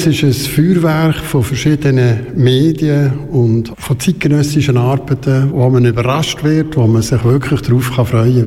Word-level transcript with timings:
Es 0.00 0.06
ist 0.06 0.24
ein 0.24 0.32
Feuerwerk 0.32 1.16
von 1.16 1.42
verschiedenen 1.42 2.34
Medien 2.34 3.18
und 3.28 3.70
von 3.76 4.00
zeitgenössischen 4.00 4.78
Arbeiten, 4.78 5.52
wo 5.52 5.68
man 5.68 5.84
überrascht 5.84 6.42
wird, 6.42 6.74
wo 6.74 6.86
man 6.86 7.02
sich 7.02 7.22
wirklich 7.22 7.60
darauf 7.60 7.84
freuen 7.84 8.46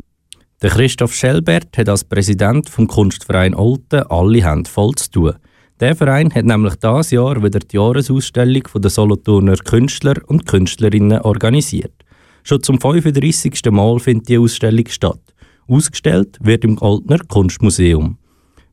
Der 0.62 0.70
Christoph 0.70 1.14
Schelbert 1.14 1.78
hat 1.78 1.88
als 1.88 2.02
Präsident 2.02 2.68
vom 2.68 2.88
Kunstverein 2.88 3.54
Olten 3.54 4.02
alle 4.08 4.44
Hände 4.44 4.68
voll 4.68 4.96
zu 4.96 5.08
tun. 5.12 5.34
Der 5.78 5.94
Verein 5.94 6.34
hat 6.34 6.44
nämlich 6.44 6.74
dieses 6.74 7.12
Jahr 7.12 7.40
wieder 7.40 7.60
die 7.60 7.76
Jahresausstellung 7.76 8.64
der 8.74 8.90
Solothurner 8.90 9.54
Künstler 9.54 10.16
und 10.26 10.46
Künstlerinnen 10.46 11.20
organisiert. 11.20 11.94
Schon 12.42 12.64
zum 12.64 12.80
35. 12.80 13.70
Mal 13.70 14.00
findet 14.00 14.28
die 14.28 14.38
Ausstellung 14.38 14.88
statt. 14.88 15.22
Ausgestellt 15.68 16.36
wird 16.40 16.64
im 16.64 16.82
Oltner 16.82 17.20
Kunstmuseum. 17.28 18.18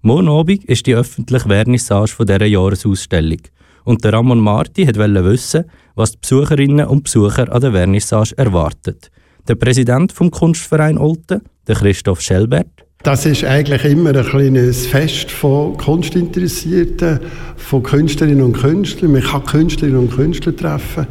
Morgen 0.04 0.30
Abend 0.30 0.66
ist 0.66 0.88
die 0.88 0.96
öffentliche 0.96 1.48
Vernissage 1.48 2.14
von 2.16 2.26
dieser 2.26 2.48
Jahresausstellung. 2.48 3.38
Und 3.84 4.04
der 4.04 4.14
Ramon 4.14 4.40
Marti 4.40 4.88
wollte 4.88 5.24
wissen, 5.24 5.66
was 5.94 6.14
die 6.14 6.18
Besucherinnen 6.22 6.88
und 6.88 7.04
Besucher 7.04 7.54
an 7.54 7.62
der 7.62 7.72
Vernissage 7.72 8.36
erwartet. 8.36 9.12
Der 9.48 9.54
Präsident 9.54 10.12
vom 10.12 10.32
Kunstverein 10.32 10.98
Olten, 10.98 11.42
der 11.68 11.76
Christoph 11.76 12.20
Schelbert, 12.20 12.88
das 13.04 13.26
ist 13.26 13.44
eigentlich 13.44 13.84
immer 13.84 14.16
ein 14.16 14.26
kleines 14.26 14.86
Fest 14.86 15.32
von 15.32 15.76
Kunstinteressierten, 15.78 17.20
von 17.56 17.82
Künstlerinnen 17.82 18.44
und 18.44 18.54
Künstlern. 18.54 19.12
Man 19.12 19.24
kann 19.24 19.44
Künstlerinnen 19.44 20.02
und 20.02 20.12
Künstler 20.12 20.56
treffen. 20.56 21.08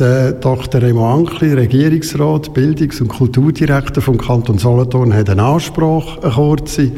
Der 0.00 0.32
Dr. 0.32 0.82
Remo 0.82 1.08
Ankli, 1.08 1.52
Regierungsrat, 1.52 2.52
Bildungs- 2.52 3.00
und 3.00 3.06
Kulturdirektor 3.06 4.02
vom 4.02 4.18
Kanton 4.18 4.58
Solothurn, 4.58 5.14
hat 5.14 5.30
einen 5.30 5.38
Anspruch, 5.38 6.20
eine 6.20 6.32
kurze. 6.32 6.90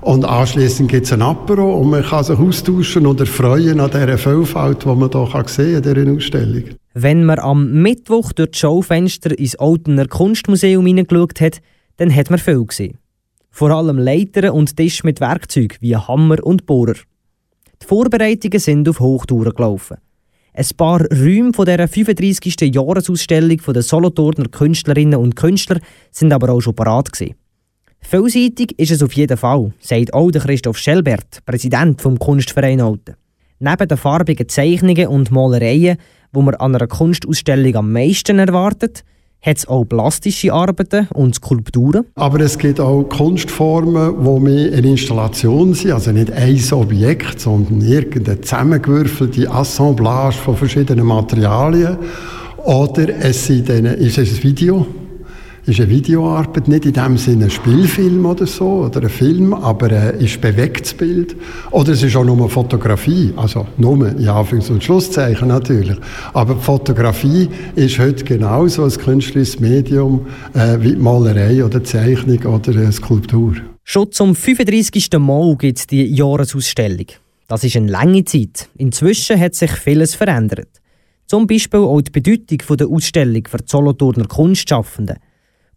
Und 0.00 0.24
anschließend 0.24 0.90
gibt 0.90 1.06
es 1.06 1.12
ein 1.12 1.22
Apero 1.22 1.76
und 1.76 1.90
man 1.90 2.02
kann 2.02 2.24
sich 2.24 2.36
austauschen 2.36 3.06
und 3.06 3.20
erfreuen 3.20 3.78
an 3.78 3.92
dieser 3.92 4.18
Vielfalt, 4.18 4.84
die 4.84 4.88
man 4.88 5.10
hier 5.12 5.44
sehen 5.46 5.82
kann 5.82 5.96
in 5.96 6.16
Ausstellung. 6.16 6.64
Wenn 6.94 7.24
man 7.24 7.38
am 7.38 7.70
Mittwoch 7.82 8.32
durch 8.32 8.50
das 8.50 8.58
Schaufenster 8.58 9.38
ins 9.38 9.54
Altener 9.54 10.08
Kunstmuseum 10.08 10.84
hineingeschaut 10.84 11.40
hat, 11.40 11.60
dann 11.98 12.12
hat 12.12 12.30
man 12.30 12.40
viel 12.40 12.64
gesehen. 12.64 12.98
Vor 13.52 13.70
allem 13.70 13.98
Leitern 13.98 14.50
und 14.50 14.76
Tisch 14.76 15.04
mit 15.04 15.20
Werkzeugen 15.20 15.76
wie 15.80 15.94
Hammer 15.94 16.44
und 16.44 16.66
Bohrer. 16.66 16.94
Die 17.80 17.86
Vorbereitungen 17.86 18.58
sind 18.58 18.88
auf 18.88 18.98
Hochtouren 18.98 19.54
gelaufen. 19.54 19.98
Ein 20.52 20.66
paar 20.76 21.00
Räume 21.12 21.52
von 21.52 21.64
dieser 21.64 21.86
35. 21.86 22.74
Jahresausstellung 22.74 23.58
der 23.68 23.82
Solothurner 23.82 24.48
Künstlerinnen 24.48 25.18
und 25.18 25.36
Künstler 25.36 25.78
sind 26.10 26.32
aber 26.32 26.50
auch 26.50 26.60
schon 26.60 26.74
parat. 26.74 27.08
Vielseitig 28.00 28.76
ist 28.78 28.90
es 28.90 29.02
auf 29.02 29.12
jeden 29.12 29.36
Fall, 29.36 29.72
sagt 29.78 30.12
auch 30.12 30.30
Christoph 30.30 30.78
Schelbert, 30.78 31.44
Präsident 31.46 32.00
vom 32.00 32.18
Kunstverein 32.18 32.80
Alten. 32.80 33.14
Neben 33.60 33.88
den 33.88 33.98
farbigen 33.98 34.48
Zeichnungen 34.48 35.06
und 35.06 35.30
Malereien, 35.30 35.98
die 36.34 36.40
man 36.40 36.54
an 36.56 36.74
einer 36.74 36.88
Kunstausstellung 36.88 37.76
am 37.76 37.92
meisten 37.92 38.38
erwartet, 38.38 39.04
hat 39.42 39.56
es 39.56 39.68
auch 39.68 39.84
plastische 39.84 40.52
Arbeiten 40.52 41.08
und 41.14 41.34
Skulpturen. 41.34 42.04
Aber 42.14 42.40
es 42.40 42.58
gibt 42.58 42.80
auch 42.80 43.04
Kunstformen, 43.04 44.24
wo 44.24 44.38
mehr 44.38 44.72
eine 44.72 44.90
Installation 44.90 45.74
sind, 45.74 45.92
also 45.92 46.12
nicht 46.12 46.32
ein 46.32 46.60
Objekt, 46.72 47.40
sondern 47.40 47.80
irgendeine 47.80 48.40
zusammengewürfelte 48.40 49.50
Assemblage 49.50 50.36
von 50.36 50.56
verschiedenen 50.56 51.06
Materialien. 51.06 51.96
Oder 52.58 53.08
es 53.20 53.48
ist 53.48 53.70
ein 53.70 54.42
Video 54.42 54.86
ist 55.66 55.80
eine 55.80 55.90
Videoarbeit, 55.90 56.68
nicht 56.68 56.86
in 56.86 56.92
dem 56.92 57.16
Sinne 57.16 57.44
ein 57.44 57.50
Spielfilm 57.50 58.24
oder 58.26 58.46
so, 58.46 58.84
oder 58.84 59.02
ein 59.02 59.08
Film, 59.08 59.52
aber 59.52 59.90
äh, 59.90 60.24
ist 60.24 60.40
bewegtes 60.40 60.94
Bild. 60.94 61.36
Oder 61.70 61.92
es 61.92 62.02
ist 62.02 62.16
auch 62.16 62.24
nur 62.24 62.36
eine 62.36 62.48
Fotografie, 62.48 63.32
also 63.36 63.66
nur, 63.76 64.08
in 64.08 64.28
Anführungs- 64.28 64.70
und 64.70 64.82
Schlusszeichen 64.82 65.48
natürlich. 65.48 65.98
Aber 66.32 66.56
Fotografie 66.56 67.48
ist 67.76 67.98
heute 67.98 68.24
genauso 68.24 68.84
ein 68.84 68.90
künstliches 68.90 69.60
Medium 69.60 70.26
äh, 70.54 70.78
wie 70.80 70.96
Malerei 70.96 71.64
oder 71.64 71.84
Zeichnung 71.84 72.42
oder 72.44 72.72
eine 72.72 72.92
Skulptur. 72.92 73.54
Schon 73.84 74.12
zum 74.12 74.34
35. 74.34 75.08
Mal 75.18 75.56
gibt 75.56 75.78
es 75.78 75.86
die 75.86 76.04
Jahresausstellung. 76.04 77.06
Das 77.48 77.64
ist 77.64 77.76
eine 77.76 77.90
lange 77.90 78.24
Zeit. 78.24 78.68
Inzwischen 78.76 79.40
hat 79.40 79.56
sich 79.56 79.72
vieles 79.72 80.14
verändert. 80.14 80.68
Zum 81.26 81.46
Beispiel 81.46 81.80
auch 81.80 82.00
die 82.00 82.10
Bedeutung 82.10 82.76
der 82.76 82.88
Ausstellung 82.88 83.42
für 83.48 83.58
die 83.58 83.64
Solothurner 83.66 84.26
Kunstschaffenden. 84.26 85.16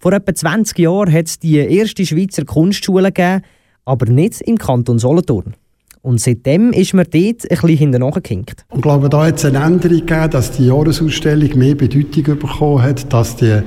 Vor 0.04 0.12
etwa 0.12 0.36
20 0.36 0.80
Jahren 0.80 1.14
hat 1.14 1.28
es 1.28 1.40
die 1.40 1.56
erste 1.56 2.06
Schweizer 2.06 2.44
Kunstschule 2.44 3.14
gegeben, 3.14 3.42
aber 3.86 4.06
nicht 4.08 4.42
im 4.42 4.58
Kanton 4.58 5.00
Solothurn. 5.00 5.54
Und 6.02 6.20
seitdem 6.20 6.74
ist 6.74 6.94
man 6.94 7.06
dort 7.10 7.16
ein 7.16 7.48
bisschen 7.48 7.70
hinterher 7.70 8.22
gehinkt. 8.22 8.66
Ich 8.76 8.82
glaube, 8.82 9.08
da 9.08 9.28
hat 9.28 9.38
es 9.38 9.46
eine 9.46 9.60
Änderung 9.60 10.00
gegeben, 10.00 10.30
dass 10.30 10.52
die 10.52 10.66
Jahresausstellung 10.66 11.58
mehr 11.58 11.76
Bedeutung 11.76 12.38
bekommen 12.38 12.82
hat, 12.82 13.14
dass 13.14 13.38
die 13.38 13.62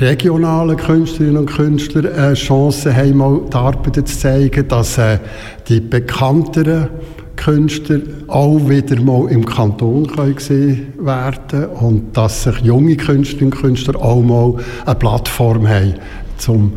regionalen 0.00 0.76
Künstlerinnen 0.76 1.38
und 1.38 1.46
Künstler 1.46 2.14
eine 2.14 2.34
Chance 2.34 2.94
haben, 2.94 3.16
mal 3.16 3.40
die 3.52 3.56
Arbeit 3.56 3.96
zu 4.08 4.18
zeigen, 4.18 4.68
dass 4.68 4.98
äh, 4.98 5.18
die 5.66 5.80
bekannteren 5.80 6.90
Künstler 7.36 8.00
auch 8.28 8.68
wieder 8.68 9.00
mal 9.00 9.30
im 9.30 9.44
Kanton 9.44 10.06
gesehen 10.34 10.92
werden 10.98 11.66
und 11.66 12.16
dass 12.16 12.42
sich 12.42 12.58
junge 12.60 12.96
Künstlerinnen 12.96 13.52
und 13.52 13.60
Künstler 13.60 13.96
auch 14.02 14.22
mal 14.22 14.54
eine 14.84 14.94
Plattform 14.94 15.68
haben, 15.68 15.94
um, 16.48 16.72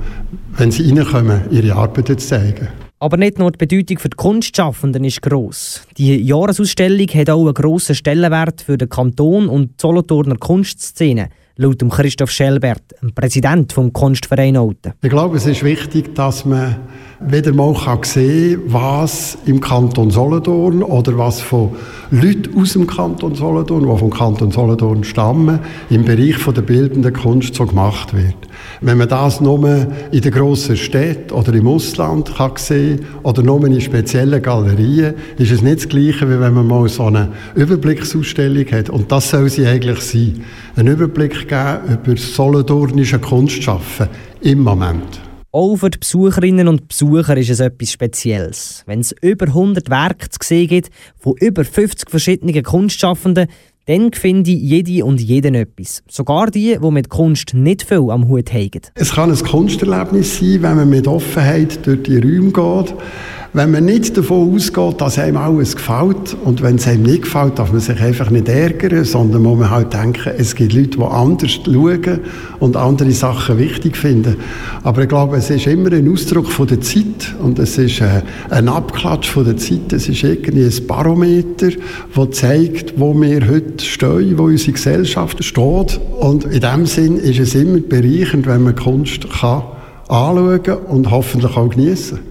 wenn 0.58 0.72
sie 0.72 0.90
reinkommen, 0.92 1.42
ihre 1.52 1.74
Arbeit 1.76 2.08
zu 2.08 2.18
zeigen. 2.18 2.68
Aber 3.02 3.16
nicht 3.16 3.40
nur 3.40 3.52
die 3.52 3.66
Bedeutung 3.66 3.98
für 3.98 4.10
die 4.10 4.18
Kunstschaffenden 4.18 5.06
ist 5.06 5.22
gross. 5.22 5.84
Die 5.98 6.18
Jahresausstellung 6.18 7.08
hat 7.08 7.30
auch 7.30 7.46
einen 7.46 7.54
grossen 7.54 7.96
Stellenwert 7.96 8.62
für 8.62 8.78
den 8.78 8.90
Kanton 8.90 9.48
und 9.48 9.70
die 9.70 9.76
Solothurner 9.82 10.36
Kunstszene 10.36 11.30
laut 11.56 11.80
Christoph 11.90 12.32
Schelbert, 12.32 12.84
dem 13.02 13.14
Präsident 13.14 13.72
vom 13.74 13.94
Kunstverein 13.94 14.58
Alten. 14.58 14.94
Ich 15.02 15.10
glaube, 15.10 15.38
es 15.38 15.46
ist 15.46 15.64
wichtig, 15.64 16.16
dass 16.16 16.46
man 16.46 16.78
wieder 17.22 17.54
mal 17.54 17.76
sehen 18.04 18.62
kann, 18.62 18.74
was 18.74 19.38
im 19.46 19.60
Kanton 19.60 20.10
Solothurn 20.10 20.82
oder 20.84 21.18
was 21.18 21.42
von 21.42 21.72
Leuten 22.12 22.58
aus 22.58 22.74
dem 22.74 22.88
Kanton 22.88 23.36
Solothurn, 23.36 23.82
die 23.82 23.98
vom 23.98 24.10
Kanton 24.10 24.52
Solothurn 24.52 25.04
stammen, 25.04 25.60
im 25.90 26.06
Bereich 26.06 26.38
der 26.38 26.62
bildenden 26.62 27.14
Kunst 27.14 27.56
so 27.56 27.66
gemacht 27.66 28.14
wird. 28.14 28.36
Wenn 28.82 28.98
man 28.98 29.10
das 29.10 29.42
nur 29.42 29.88
in 30.12 30.22
den 30.22 30.32
grossen 30.32 30.78
Städten 30.78 31.34
oder 31.34 31.54
im 31.54 31.68
Ausland 31.68 32.34
kann 32.36 32.52
sehen 32.56 33.06
oder 33.24 33.44
nur 33.44 33.66
in 33.66 33.82
speziellen 33.82 34.42
Galerien, 34.42 35.16
ist 35.38 35.52
es 35.52 35.62
nicht 35.62 35.80
das 35.80 35.90
Gleiche, 35.90 36.30
wie 36.30 36.40
wenn 36.40 36.54
man 36.54 36.68
mal 36.68 36.88
so 36.88 37.06
eine 37.06 37.30
Überblicksausstellung 37.56 38.66
hat. 38.72 38.90
Und 38.90 39.12
das 39.12 39.30
soll 39.30 39.50
sie 39.50 39.68
eigentlich 39.68 40.00
sein. 40.00 40.42
Einen 40.76 40.94
Überblick 40.94 41.48
geben 41.48 41.80
über 41.86 42.16
das 42.16 42.34
solothurnische 42.34 43.20
Kunstschaffen 43.20 44.08
im 44.42 44.60
Moment. 44.60 45.29
Auch 45.52 45.78
für 45.78 45.90
die 45.90 45.98
Besucherinnen 45.98 46.68
und 46.68 46.88
Besucher 46.88 47.36
ist 47.36 47.50
es 47.50 47.60
etwas 47.60 47.92
Spezielles. 47.92 48.84
Wenn 48.86 49.00
es 49.00 49.16
über 49.24 49.48
100 49.48 49.90
Werke 49.90 50.30
zu 50.30 50.38
sehen 50.44 50.68
gibt, 50.68 50.92
von 51.18 51.34
über 51.40 51.66
50 51.66 52.08
verschiedenen 52.08 52.62
Kunstschaffenden, 52.62 53.48
dann 53.88 54.14
finde 54.14 54.52
ich 54.52 54.62
jede 54.62 55.04
und 55.04 55.20
jeden 55.20 55.56
etwas. 55.56 56.04
Sogar 56.08 56.52
die, 56.52 56.78
die 56.80 56.92
mit 56.92 57.10
Kunst 57.10 57.56
nicht 57.56 57.82
viel 57.82 58.12
am 58.12 58.28
Hut 58.28 58.54
haben. 58.54 58.70
Es 58.94 59.14
kann 59.14 59.32
ein 59.32 59.44
Kunsterlebnis 59.44 60.38
sein, 60.38 60.62
wenn 60.62 60.76
man 60.76 60.90
mit 60.92 61.08
Offenheit 61.08 61.84
durch 61.84 62.04
die 62.04 62.18
Räume 62.20 62.52
geht 62.52 62.94
wenn 63.52 63.72
man 63.72 63.86
nicht 63.86 64.16
davon 64.16 64.54
ausgeht, 64.54 65.02
dass 65.02 65.18
einem 65.18 65.38
alles 65.38 65.76
gefällt 65.76 66.38
und 66.44 66.62
wenn 66.62 66.76
es 66.76 66.88
einem 66.88 67.02
nicht 67.02 67.24
gefällt, 67.24 67.58
darf 67.58 67.72
man 67.72 67.82
sich 67.82 68.00
einfach 68.00 68.30
nicht 68.30 68.48
ärgern, 68.48 69.04
sondern 69.04 69.42
muss 69.42 69.58
man 69.58 69.72
halt 69.72 69.92
denken, 69.92 70.34
es 70.38 70.56
gibt 70.56 70.74
Leute, 70.74 70.98
die 70.98 71.04
anders 71.04 71.60
schauen 71.66 72.20
und 72.60 72.78
andere 72.78 73.12
Sachen 73.12 73.58
wichtig 73.58 73.98
finden. 73.98 74.38
Aber 74.84 75.02
ich 75.02 75.10
glaube, 75.10 75.38
es 75.38 75.50
ist 75.50 75.66
immer 75.66 75.92
ein 75.92 76.12
Ausdruck 76.12 76.52
von 76.52 76.68
der 76.68 76.82
Zeit 76.82 77.36
und 77.42 77.58
es 77.58 77.80
ist 77.80 78.02
äh, 78.02 78.22
ein 78.52 78.68
Abklatsch 78.68 79.30
von 79.30 79.46
der 79.46 79.58
Zeit. 79.58 79.94
Es 79.94 80.08
ist 80.08 80.24
irgendwie 80.24 80.66
ein 80.66 80.88
Barometer, 80.88 81.70
das 82.16 82.30
zeigt, 82.32 83.00
wo 83.00 83.20
wir 83.20 83.48
heute 83.48 83.84
stehen, 83.84 84.38
wo 84.38 84.44
unsere 84.44 84.74
Gesellschaft 84.74 85.44
steht. 85.44 86.00
Und 86.20 86.46
in 86.46 86.62
dem 86.62 86.86
Sinn 86.86 87.18
ist 87.18 87.40
es 87.40 87.56
immer 87.56 87.80
bereichernd, 87.80 88.46
wenn 88.46 88.64
man 88.64 88.76
Kunst 88.76 89.28
kann 89.32 89.64
anschauen 90.08 90.78
und 90.88 91.10
hoffentlich 91.10 91.56
auch 91.58 91.70
genießen 91.70 92.29